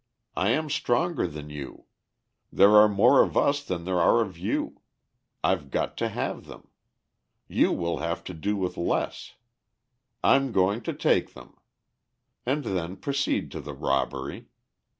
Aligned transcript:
I 0.35 0.49
am 0.49 0.67
stronger 0.71 1.27
than 1.27 1.51
you; 1.51 1.85
there 2.51 2.71
are 2.75 2.89
more 2.89 3.21
of 3.21 3.37
us 3.37 3.63
than 3.63 3.83
there 3.85 3.99
are 4.01 4.21
of 4.23 4.35
you. 4.35 4.81
I've 5.43 5.69
got 5.69 5.95
to 5.97 6.09
have 6.09 6.47
them. 6.47 6.69
You 7.47 7.71
will 7.71 7.99
have 7.99 8.23
to 8.23 8.33
do 8.33 8.55
with 8.55 8.77
less. 8.77 9.35
I'm 10.23 10.51
going 10.53 10.81
to 10.89 10.93
take 10.93 11.35
them;" 11.35 11.55
and 12.47 12.63
then 12.63 12.95
proceed 12.95 13.51
to 13.51 13.61
the 13.61 13.75
robbery. 13.75 14.47